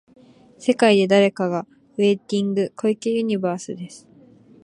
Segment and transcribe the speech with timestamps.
[0.57, 1.67] 世界で誰かが
[1.97, 4.07] ウェイティング、小池ユニバースです。